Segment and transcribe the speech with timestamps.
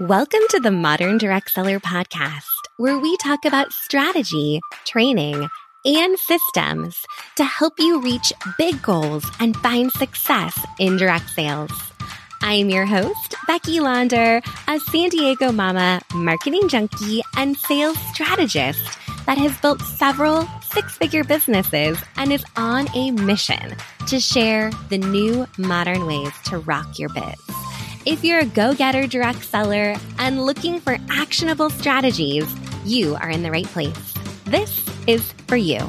[0.00, 2.44] Welcome to the Modern Direct Seller Podcast,
[2.76, 5.48] where we talk about strategy, training,
[5.86, 7.02] and systems
[7.36, 11.70] to help you reach big goals and find success in direct sales.
[12.42, 19.38] I'm your host, Becky Launder, a San Diego mama, marketing junkie, and sales strategist that
[19.38, 23.74] has built several six figure businesses and is on a mission
[24.08, 27.65] to share the new modern ways to rock your biz.
[28.06, 32.46] If you're a go getter direct seller and looking for actionable strategies,
[32.84, 34.14] you are in the right place.
[34.44, 35.80] This is for you.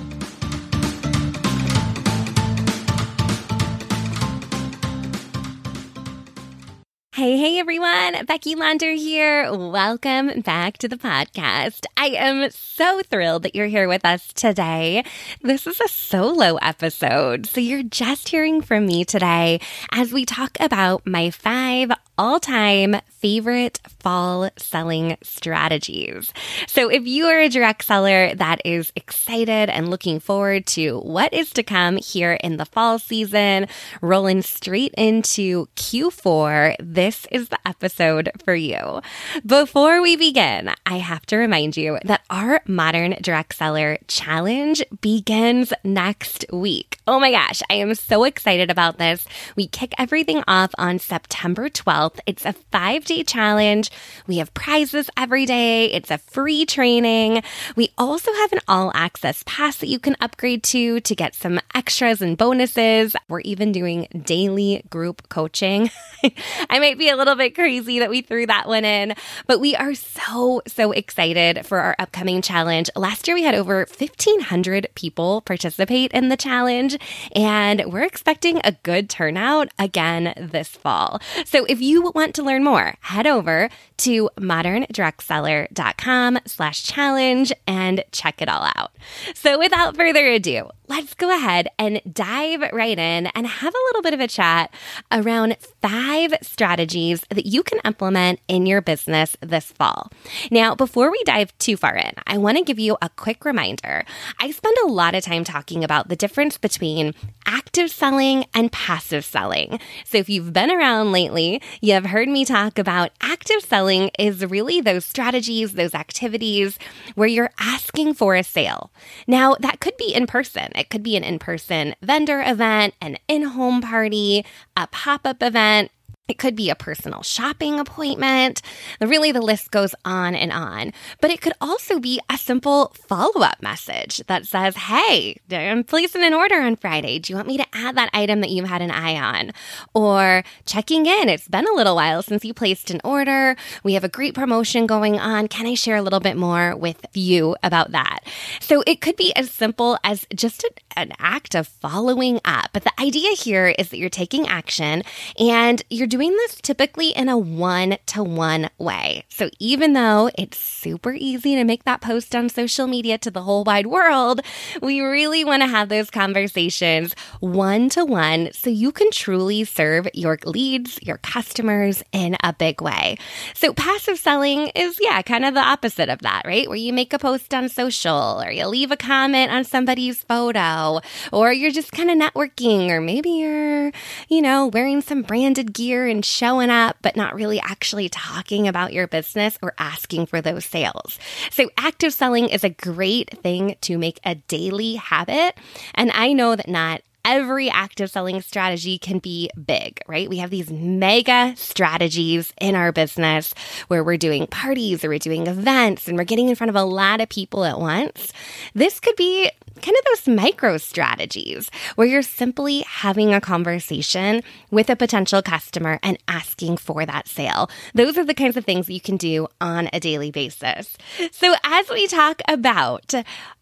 [7.13, 9.51] Hey, hey everyone, Becky Launder here.
[9.53, 11.85] Welcome back to the podcast.
[11.97, 15.03] I am so thrilled that you're here with us today.
[15.41, 19.59] This is a solo episode, so you're just hearing from me today
[19.91, 26.31] as we talk about my five all time favorite fall selling strategies.
[26.67, 31.33] So if you are a direct seller that is excited and looking forward to what
[31.33, 33.67] is to come here in the fall season,
[34.01, 39.01] rolling straight into Q4, this is the episode for you.
[39.45, 45.73] Before we begin, I have to remind you that our modern direct seller challenge begins
[45.83, 46.99] next week.
[47.07, 49.25] Oh my gosh, I am so excited about this.
[49.55, 52.19] We kick everything off on September 12th 12th.
[52.25, 53.91] It's a five day challenge.
[54.27, 55.91] We have prizes every day.
[55.91, 57.43] It's a free training.
[57.75, 61.59] We also have an all access pass that you can upgrade to to get some
[61.75, 63.15] extras and bonuses.
[63.27, 65.89] We're even doing daily group coaching.
[66.69, 69.13] I might be a little bit crazy that we threw that one in,
[69.45, 72.89] but we are so, so excited for our upcoming challenge.
[72.95, 76.97] Last year we had over 1,500 people participate in the challenge,
[77.35, 81.21] and we're expecting a good turnout again this fall.
[81.45, 88.41] So if you want to learn more, head over to moderndirectseller.com slash challenge and check
[88.41, 88.91] it all out.
[89.33, 94.01] So without further ado, let's go ahead and dive right in and have a little
[94.01, 94.73] bit of a chat
[95.11, 100.11] around five strategies that you can implement in your business this fall.
[100.51, 104.05] Now, before we dive too far in, I want to give you a quick reminder.
[104.39, 107.13] I spend a lot of time talking about the difference between
[107.45, 109.79] active selling and passive selling.
[110.05, 114.45] So if you've been around lately, you have heard me talk about active selling is
[114.45, 116.77] really those strategies, those activities
[117.15, 118.91] where you're asking for a sale.
[119.25, 120.67] Now, that could be in person.
[120.75, 125.41] It could be an in person vendor event, an in home party, a pop up
[125.41, 125.89] event.
[126.27, 128.61] It could be a personal shopping appointment.
[128.99, 130.91] Really, the list goes on and on.
[131.21, 136.23] But it could also be a simple follow up message that says, Hey, I'm placing
[136.23, 137.19] an order on Friday.
[137.19, 139.51] Do you want me to add that item that you've had an eye on?
[139.93, 141.29] Or checking in.
[141.29, 143.55] It's been a little while since you placed an order.
[143.83, 145.47] We have a great promotion going on.
[145.47, 148.19] Can I share a little bit more with you about that?
[148.59, 150.65] So it could be as simple as just
[150.97, 152.71] an act of following up.
[152.73, 155.03] But the idea here is that you're taking action
[155.39, 159.23] and you're doing doing this typically in a one to one way.
[159.29, 163.43] So even though it's super easy to make that post on social media to the
[163.43, 164.41] whole wide world,
[164.81, 170.07] we really want to have those conversations one to one so you can truly serve
[170.15, 173.19] your leads, your customers in a big way.
[173.53, 176.67] So passive selling is, yeah, kind of the opposite of that, right?
[176.67, 180.99] Where you make a post on social or you leave a comment on somebody's photo
[181.31, 183.91] or you're just kind of networking or maybe you're,
[184.29, 188.93] you know, wearing some branded gear and showing up, but not really actually talking about
[188.93, 191.19] your business or asking for those sales.
[191.51, 195.55] So, active selling is a great thing to make a daily habit.
[195.95, 200.29] And I know that not every active selling strategy can be big, right?
[200.29, 203.53] We have these mega strategies in our business
[203.89, 206.83] where we're doing parties or we're doing events and we're getting in front of a
[206.83, 208.31] lot of people at once.
[208.73, 209.51] This could be
[209.81, 214.41] kind of those micro strategies where you're simply having a conversation
[214.71, 217.69] with a potential customer and asking for that sale.
[217.93, 220.97] Those are the kinds of things you can do on a daily basis.
[221.31, 223.13] So, as we talk about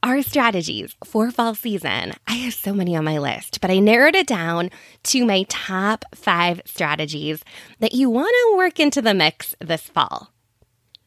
[0.04, 4.16] our strategies for fall season, I have so many on my list, but I narrowed
[4.16, 4.72] it down
[5.04, 7.44] to my top five strategies
[7.80, 10.35] that you want to work into the mix this fall.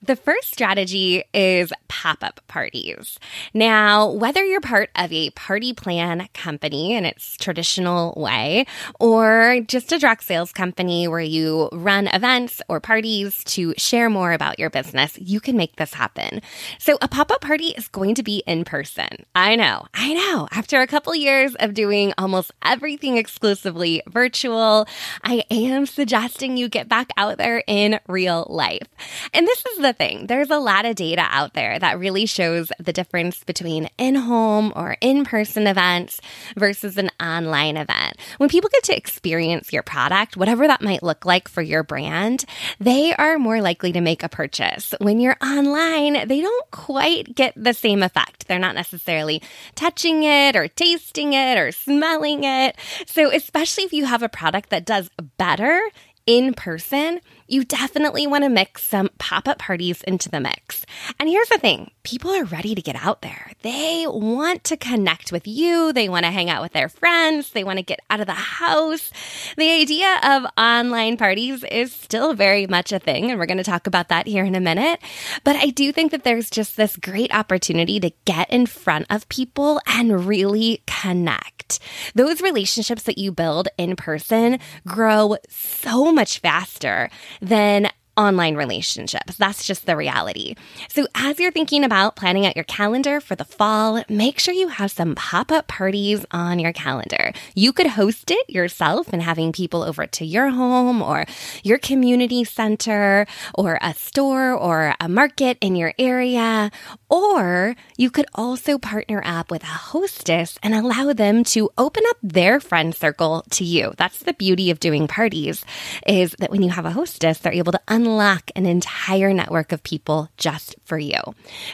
[0.09, 3.19] The first strategy is pop up parties.
[3.53, 8.65] Now, whether you're part of a party plan company in its traditional way,
[8.99, 14.33] or just a direct sales company where you run events or parties to share more
[14.33, 16.41] about your business, you can make this happen.
[16.79, 19.27] So, a pop up party is going to be in person.
[19.35, 20.49] I know, I know.
[20.53, 24.89] After a couple years of doing almost everything exclusively virtual,
[25.23, 28.89] I am suggesting you get back out there in real life.
[29.35, 30.27] And this is the the thing.
[30.27, 34.73] There's a lot of data out there that really shows the difference between in home
[34.75, 36.21] or in person events
[36.57, 38.17] versus an online event.
[38.39, 42.45] When people get to experience your product, whatever that might look like for your brand,
[42.79, 44.95] they are more likely to make a purchase.
[45.01, 48.47] When you're online, they don't quite get the same effect.
[48.47, 49.43] They're not necessarily
[49.75, 52.77] touching it or tasting it or smelling it.
[53.07, 55.81] So, especially if you have a product that does better
[56.27, 60.85] in person, you definitely want to mix some pop up parties into the mix.
[61.19, 63.53] And here's the thing people are ready to get out there.
[63.63, 67.65] They want to connect with you, they want to hang out with their friends, they
[67.65, 69.11] want to get out of the house.
[69.57, 73.65] The idea of online parties is still very much a thing, and we're going to
[73.65, 75.01] talk about that here in a minute.
[75.45, 79.29] But I do think that there's just this great opportunity to get in front of
[79.29, 81.79] people and really connect.
[82.15, 89.37] Those relationships that you build in person grow so much faster than online relationships.
[89.37, 90.57] That's just the reality.
[90.89, 94.69] So, as you're thinking about planning out your calendar for the fall, make sure you
[94.69, 97.33] have some pop up parties on your calendar.
[97.55, 101.27] You could host it yourself and having people over to your home or
[101.63, 106.73] your community center or a store or a market in your area.
[107.09, 112.17] Or you could also partner up with a hostess and allow them to open up
[112.23, 113.95] their friend circle to you.
[113.97, 115.65] That's the beauty of doing parties
[116.05, 119.73] is that when you have a hostess, they're able to unlock unlock an entire network
[119.73, 121.21] of people just for you.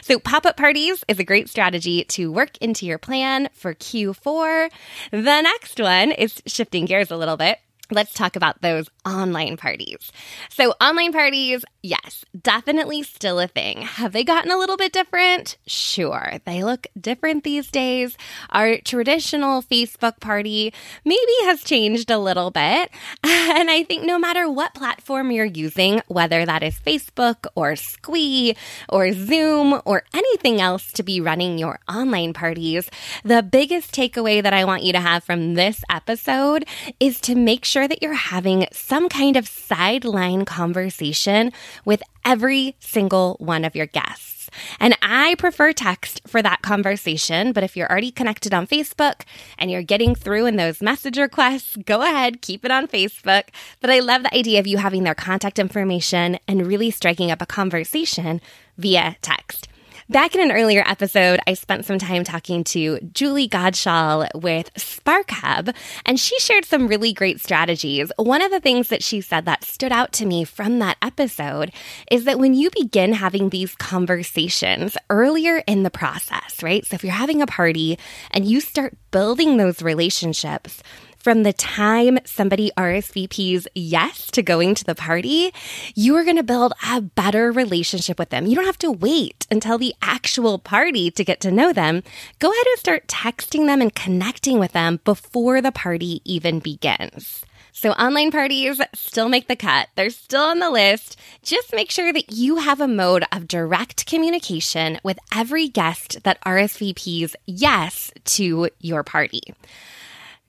[0.01, 4.69] So, pop up parties is a great strategy to work into your plan for Q4.
[5.11, 7.59] The next one is shifting gears a little bit
[7.91, 10.11] let's talk about those online parties.
[10.49, 13.81] So, online parties, yes, definitely still a thing.
[13.81, 15.57] Have they gotten a little bit different?
[15.67, 18.17] Sure, they look different these days.
[18.49, 20.73] Our traditional Facebook party
[21.03, 22.89] maybe has changed a little bit.
[23.55, 28.55] And I think no matter what platform you're using, whether that is Facebook or Squee
[28.89, 32.89] or Zoom or anything else to be running your online parties,
[33.23, 36.65] the biggest takeaway that I want you to have from this episode
[36.99, 41.51] is to make sure that you're having some kind of sideline conversation
[41.83, 44.49] with every single one of your guests.
[44.79, 49.21] And I prefer text for that conversation, but if you're already connected on Facebook
[49.57, 53.49] and you're getting through in those message requests, go ahead, keep it on Facebook.
[53.81, 57.41] But I love the idea of you having their contact information and really striking up
[57.41, 58.39] a conversation
[58.77, 59.67] via text.
[60.07, 65.31] Back in an earlier episode, I spent some time talking to Julie Godshall with Spark
[65.31, 65.73] Hub,
[66.05, 68.11] and she shared some really great strategies.
[68.17, 71.71] One of the things that she said that stood out to me from that episode
[72.11, 76.85] is that when you begin having these conversations earlier in the process, right?
[76.85, 77.97] So if you're having a party
[78.29, 80.83] and you start building those relationships,
[81.25, 85.51] from the time somebody RSVPs yes to going to the party,
[85.95, 88.45] you are going to build a better relationship with them.
[88.45, 92.03] You don't have to wait until the actual party to get to know them.
[92.37, 97.43] Go ahead and start texting them and connecting with them before the party even begins.
[97.71, 99.87] So online parties still make the cut.
[99.95, 101.17] They're still on the list.
[101.41, 106.39] Just make sure that you have a mode of direct communication with every guest that
[106.41, 109.41] RSVPs yes to your party.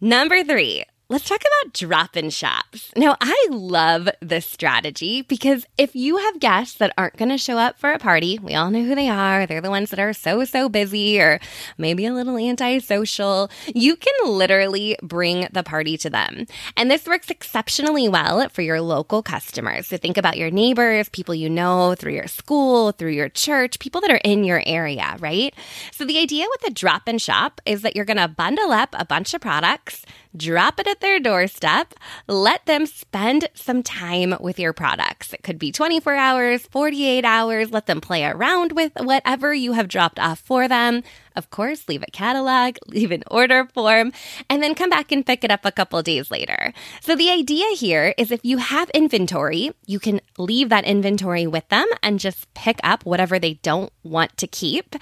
[0.01, 2.91] Number three, Let's talk about drop in shops.
[2.97, 7.59] Now, I love this strategy because if you have guests that aren't going to show
[7.59, 9.47] up for a party, we all know who they are.
[9.47, 11.39] They're the ones that are so, so busy or
[11.79, 13.53] maybe a little antisocial.
[13.73, 16.47] You can literally bring the party to them.
[16.77, 19.87] And this works exceptionally well for your local customers.
[19.87, 24.01] So think about your neighbors, people you know through your school, through your church, people
[24.01, 25.55] that are in your area, right?
[25.93, 28.89] So the idea with a drop in shop is that you're going to bundle up
[28.99, 30.05] a bunch of products
[30.37, 31.95] drop it at their doorstep.
[32.27, 35.33] Let them spend some time with your products.
[35.33, 37.71] It could be 24 hours, 48 hours.
[37.71, 41.03] Let them play around with whatever you have dropped off for them.
[41.37, 44.13] Of course, leave a catalog, leave an order form,
[44.49, 46.73] and then come back and pick it up a couple days later.
[47.01, 51.69] So the idea here is if you have inventory, you can leave that inventory with
[51.69, 54.97] them and just pick up whatever they don't want to keep.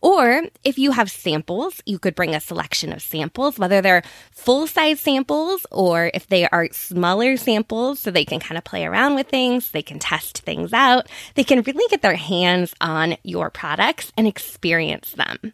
[0.00, 4.66] Or if you have samples, you could bring a selection of samples, whether they're full
[4.66, 9.14] size samples or if they are smaller samples so they can kind of play around
[9.14, 13.50] with things, they can test things out, they can really get their hands on your
[13.50, 15.52] products and experience them.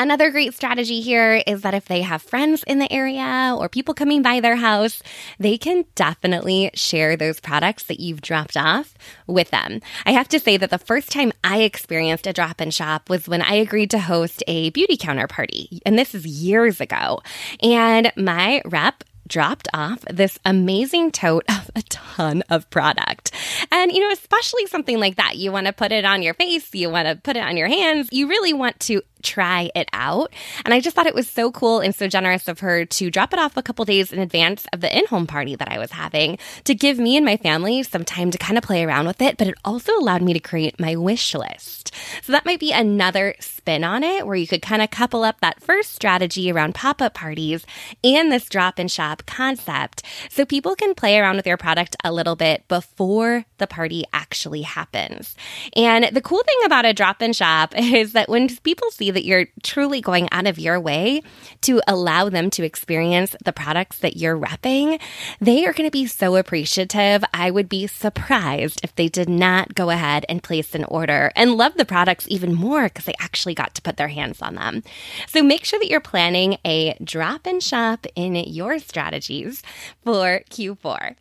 [0.00, 3.94] Another great strategy here is that if they have friends in the area or people
[3.94, 5.02] coming by their house,
[5.40, 8.94] they can definitely share those products that you've dropped off
[9.26, 9.80] with them.
[10.06, 13.26] I have to say that the first time I experienced a drop in shop was
[13.26, 15.82] when I agreed to host a Beautycounter party.
[15.84, 17.20] And this is years ago.
[17.60, 23.30] And my rep dropped off this amazing tote of a ton of product.
[23.70, 26.74] And, you know, especially something like that, you want to put it on your face,
[26.74, 30.32] you want to put it on your hands, you really want to try it out.
[30.64, 33.32] And I just thought it was so cool and so generous of her to drop
[33.32, 35.92] it off a couple days in advance of the in home party that I was
[35.92, 39.20] having to give me and my family some time to kind of play around with
[39.22, 39.36] it.
[39.36, 41.94] But it also allowed me to create my wish list.
[42.22, 45.40] So that might be another spin on it where you could kind of couple up
[45.40, 47.64] that first strategy around pop up parties
[48.04, 52.12] and this drop and shop concept so people can play around with your product a
[52.12, 55.34] little bit before the party actually happens.
[55.76, 59.24] And the cool thing about a drop and shop is that when people see that
[59.24, 61.22] you're truly going out of your way
[61.62, 65.00] to allow them to experience the products that you're repping,
[65.40, 67.24] they are going to be so appreciative.
[67.32, 71.54] I would be surprised if they did not go ahead and place an order and
[71.54, 74.82] love the products even more because they actually got to put their hands on them.
[75.26, 79.62] So make sure that you're planning a drop and shop in your strategies
[80.04, 81.16] for Q4.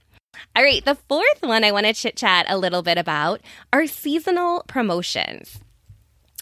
[0.55, 3.41] All right, the fourth one I want to chit chat a little bit about
[3.73, 5.59] are seasonal promotions.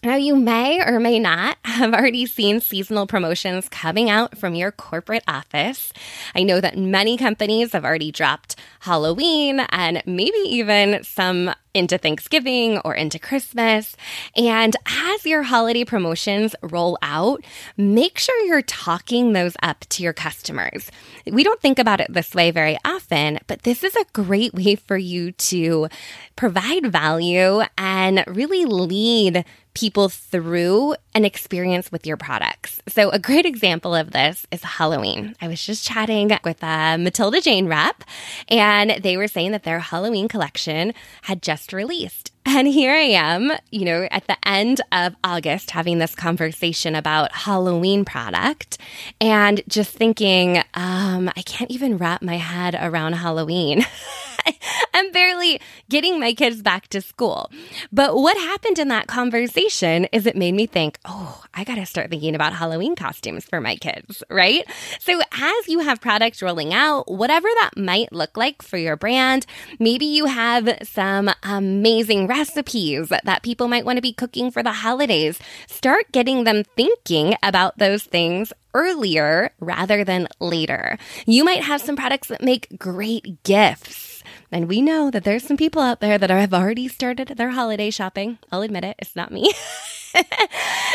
[0.06, 4.72] Now, you may or may not have already seen seasonal promotions coming out from your
[4.72, 5.92] corporate office.
[6.36, 12.78] I know that many companies have already dropped Halloween and maybe even some into Thanksgiving
[12.86, 13.98] or into Christmas.
[14.36, 17.44] And as your holiday promotions roll out,
[17.76, 20.90] make sure you're talking those up to your customers.
[21.26, 24.76] We don't think about it this way very often, but this is a great way
[24.76, 25.90] for you to
[26.36, 29.44] provide value and really lead
[29.76, 32.80] people through an experience with your products.
[32.88, 35.36] So, a great example of this is Halloween.
[35.42, 38.04] I was just chatting with a Matilda Jane rep,
[38.48, 42.32] and they were saying that their Halloween collection had just released.
[42.48, 47.34] And here I am, you know, at the end of August having this conversation about
[47.34, 48.78] Halloween product
[49.20, 53.84] and just thinking, um, I can't even wrap my head around Halloween.
[54.94, 55.60] I'm barely
[55.90, 57.52] getting my kids back to school.
[57.92, 61.86] But what happened in that conversation is it made me think, oh, I got to
[61.86, 64.66] start thinking about Halloween costumes for my kids, right?
[65.00, 69.46] So as you have products rolling out, whatever that might look like for your brand,
[69.80, 74.72] maybe you have some amazing recipes that people might want to be cooking for the
[74.72, 75.40] holidays.
[75.68, 80.98] Start getting them thinking about those things earlier rather than later.
[81.26, 84.15] You might have some products that make great gifts
[84.52, 87.90] and we know that there's some people out there that have already started their holiday
[87.90, 88.38] shopping.
[88.52, 89.54] I'll admit it, it's not me.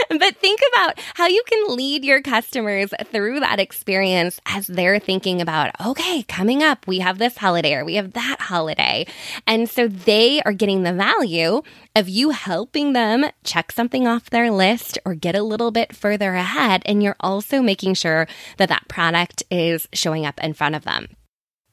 [0.09, 5.41] but think about how you can lead your customers through that experience as they're thinking
[5.41, 9.07] about, okay, coming up, we have this holiday or we have that holiday.
[9.47, 11.63] And so they are getting the value
[11.95, 16.35] of you helping them check something off their list or get a little bit further
[16.35, 16.83] ahead.
[16.87, 18.27] And you're also making sure
[18.57, 21.09] that that product is showing up in front of them.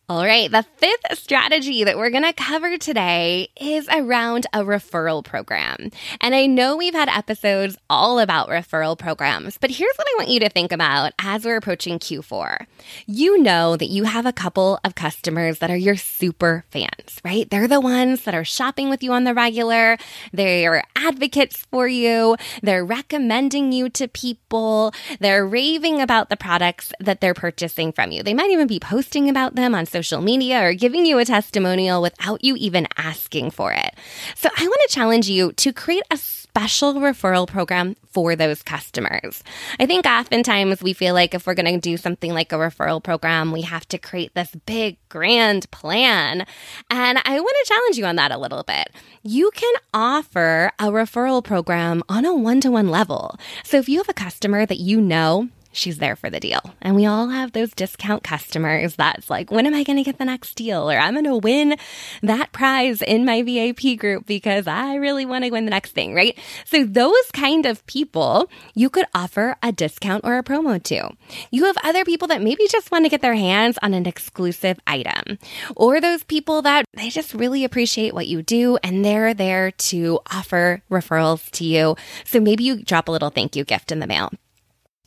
[0.09, 5.21] All right, the fifth strategy that we're going to cover today is around a referral
[5.21, 5.91] program.
[6.21, 10.29] And I know we've had episodes all about referral programs, but here's what I want
[10.29, 12.67] you to think about as we're approaching Q4.
[13.05, 17.49] You know that you have a couple of customers that are your super fans, right?
[17.49, 19.97] They're the ones that are shopping with you on the regular,
[20.31, 27.19] they're advocates for you, they're recommending you to people, they're raving about the products that
[27.19, 28.23] they're purchasing from you.
[28.23, 32.01] They might even be posting about them on social media or giving you a testimonial
[32.01, 33.95] without you even asking for it.
[34.35, 39.43] So I want to challenge you to create a special referral program for those customers.
[39.79, 43.03] I think oftentimes we feel like if we're going to do something like a referral
[43.03, 46.47] program, we have to create this big, grand plan.
[46.89, 48.89] And I want to challenge you on that a little bit.
[49.21, 53.35] You can offer a referral program on a one to one level.
[53.63, 56.61] So if you have a customer that you know she's there for the deal.
[56.81, 60.17] And we all have those discount customers that's like, when am I going to get
[60.17, 60.89] the next deal?
[60.89, 61.77] Or I'm going to win
[62.21, 66.13] that prize in my VIP group because I really want to win the next thing,
[66.13, 66.37] right?
[66.65, 71.09] So those kind of people you could offer a discount or a promo to.
[71.51, 74.79] You have other people that maybe just want to get their hands on an exclusive
[74.87, 75.37] item
[75.75, 80.19] or those people that they just really appreciate what you do and they're there to
[80.31, 81.95] offer referrals to you.
[82.25, 84.31] So maybe you drop a little thank you gift in the mail.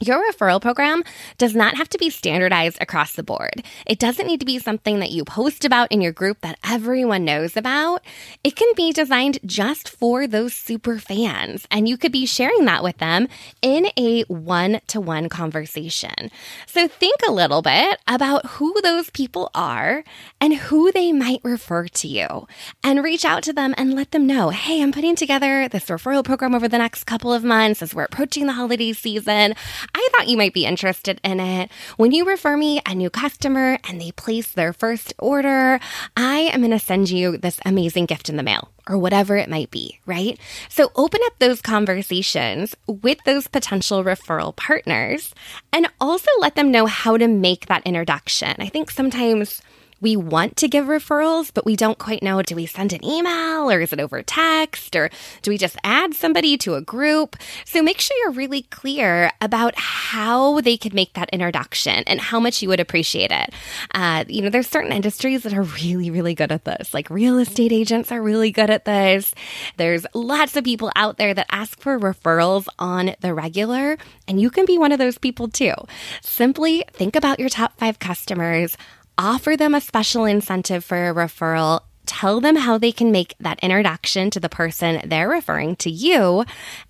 [0.03, 1.05] Your referral program
[1.37, 3.63] does not have to be standardized across the board.
[3.87, 7.27] It doesn't need to be something that you post about in your group that everyone
[7.27, 8.03] knows about.
[8.43, 12.83] It can be designed just for those super fans, and you could be sharing that
[12.83, 13.29] with them
[13.61, 16.31] in a one to one conversation.
[16.67, 20.03] So think a little bit about who those people are
[20.41, 22.49] and who they might refer to you,
[22.83, 26.25] and reach out to them and let them know hey, I'm putting together this referral
[26.25, 29.55] program over the next couple of months as we're approaching the holiday season.
[29.95, 31.71] I thought you might be interested in it.
[31.97, 35.81] When you refer me a new customer and they place their first order,
[36.17, 39.49] I am going to send you this amazing gift in the mail or whatever it
[39.49, 40.39] might be, right?
[40.69, 45.35] So open up those conversations with those potential referral partners
[45.73, 48.55] and also let them know how to make that introduction.
[48.59, 49.63] I think sometimes
[50.01, 53.71] we want to give referrals, but we don't quite know do we send an email
[53.71, 55.11] or is it over text or
[55.43, 57.37] do we just add somebody to a group?
[57.65, 62.41] So make sure you're really clear about how they could make that introduction and how
[62.41, 63.53] much you would appreciate it.
[63.95, 66.95] Uh, you know, there's certain industries that are really, really good at this.
[66.95, 69.35] Like real estate agents are really good at this.
[69.77, 74.51] There's lots of people out there that ask for referrals on the regular, and you
[74.51, 75.75] can be one of those people too.
[76.23, 78.77] Simply think about your top five customers
[79.21, 83.61] offer them a special incentive for a referral tell them how they can make that
[83.61, 86.45] introduction to the person they're referring to you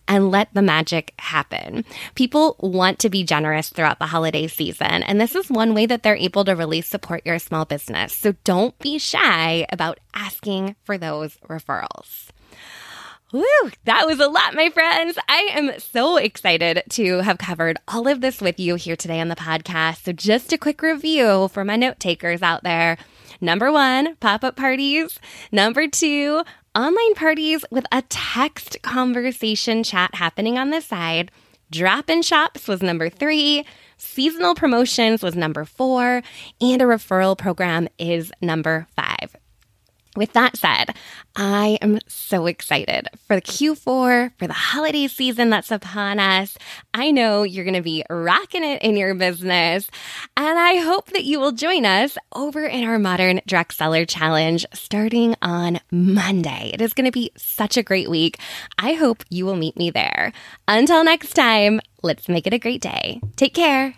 [0.09, 1.85] and let the magic happen.
[2.15, 6.03] People want to be generous throughout the holiday season, and this is one way that
[6.03, 8.15] they're able to really support your small business.
[8.15, 12.29] So don't be shy about asking for those referrals.
[13.33, 13.45] Woo,
[13.85, 15.17] that was a lot, my friends.
[15.29, 19.29] I am so excited to have covered all of this with you here today on
[19.29, 20.03] the podcast.
[20.03, 22.99] So, just a quick review for my note takers out there.
[23.41, 25.21] Number one, pop up parties.
[25.53, 26.43] Number two,
[26.75, 31.31] online parties with a text conversation chat happening on the side.
[31.71, 33.65] Drop in shops was number three.
[33.97, 36.23] Seasonal promotions was number four.
[36.61, 39.37] And a referral program is number five.
[40.17, 40.95] With that said,
[41.37, 46.59] I am so excited for the Q4, for the holiday season that's upon us.
[46.93, 49.89] I know you're going to be rocking it in your business,
[50.37, 54.67] and I hope that you will join us over in our Modern Direct Seller Challenge
[54.75, 56.73] starting on Monday.
[56.75, 58.39] It is going to be such a great week.
[58.79, 60.33] I hope you will meet me there.
[60.67, 63.21] Until next time, let's make it a great day.
[63.37, 63.95] Take care.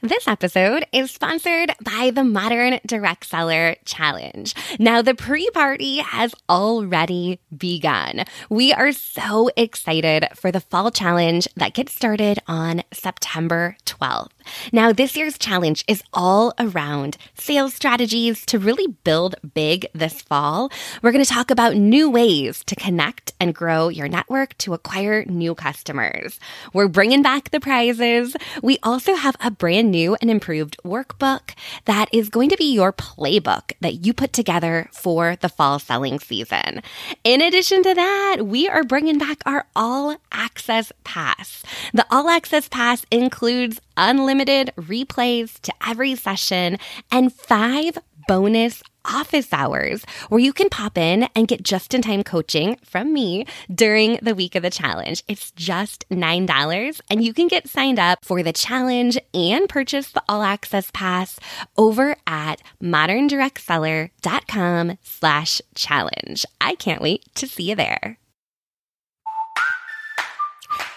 [0.00, 4.52] This episode is sponsored by the Modern Direct Seller Challenge.
[4.80, 8.24] Now, the pre party has already begun.
[8.50, 14.30] We are so excited for the fall challenge that gets started on September 12th.
[14.72, 20.70] Now, this year's challenge is all around sales strategies to really build big this fall.
[21.00, 25.24] We're going to talk about new ways to connect and grow your network to acquire
[25.26, 26.40] new customers.
[26.72, 28.36] We're bringing back the prizes.
[28.64, 32.92] We also have a brand new and improved workbook that is going to be your
[32.92, 36.82] playbook that you put together for the fall selling season.
[37.22, 41.62] In addition to that, we are bringing back our all access pass.
[41.94, 46.76] The all access pass includes unlimited replays to every session
[47.12, 52.22] and five bonus office hours where you can pop in and get just in time
[52.22, 55.24] coaching from me during the week of the challenge.
[55.28, 60.22] It's just $9 and you can get signed up for the challenge and purchase the
[60.28, 61.38] all access pass
[61.76, 66.46] over at moderndirectseller.com slash challenge.
[66.60, 68.18] I can't wait to see you there.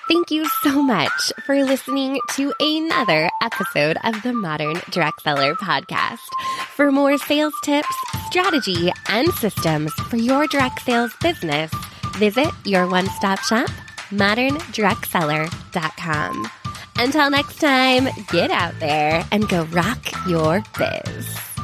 [0.07, 6.19] Thank you so much for listening to another episode of the Modern Direct Seller Podcast.
[6.75, 7.95] For more sales tips,
[8.27, 11.71] strategy, and systems for your direct sales business,
[12.17, 13.69] visit your one stop shop,
[14.09, 16.51] moderndirectseller.com.
[16.97, 21.54] Until next time, get out there and go rock your biz.